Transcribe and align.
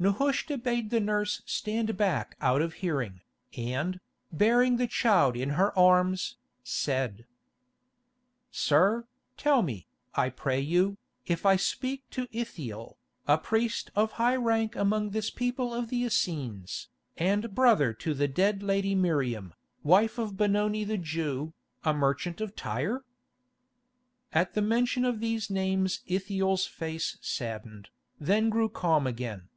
Nehushta 0.00 0.56
bade 0.56 0.90
the 0.90 1.00
nurse 1.00 1.42
stand 1.44 1.96
back 1.96 2.36
out 2.40 2.62
of 2.62 2.74
hearing, 2.74 3.20
and, 3.56 3.98
bearing 4.30 4.76
the 4.76 4.86
child 4.86 5.34
in 5.36 5.50
her 5.58 5.76
arms, 5.76 6.36
said: 6.62 7.26
"Sir, 8.52 9.08
tell 9.36 9.60
me, 9.60 9.88
I 10.14 10.30
pray 10.30 10.60
you, 10.60 10.98
if 11.26 11.44
I 11.44 11.56
speak 11.56 12.08
to 12.10 12.28
Ithiel, 12.30 12.96
a 13.26 13.38
priest 13.38 13.90
of 13.96 14.12
high 14.12 14.36
rank 14.36 14.76
among 14.76 15.10
this 15.10 15.30
people 15.30 15.74
of 15.74 15.88
the 15.88 16.04
Essenes, 16.04 16.86
and 17.16 17.52
brother 17.52 17.92
to 17.94 18.14
the 18.14 18.28
dead 18.28 18.62
lady 18.62 18.94
Miriam, 18.94 19.52
wife 19.82 20.16
of 20.16 20.36
Benoni 20.36 20.84
the 20.84 20.96
Jew, 20.96 21.54
a 21.82 21.92
merchant 21.92 22.40
of 22.40 22.54
Tyre?" 22.54 23.02
At 24.32 24.54
the 24.54 24.62
mention 24.62 25.04
of 25.04 25.18
these 25.18 25.50
names 25.50 26.02
Ithiel's 26.06 26.66
face 26.66 27.18
saddened, 27.20 27.88
then 28.20 28.48
grew 28.48 28.68
calm 28.68 29.04
again. 29.04 29.48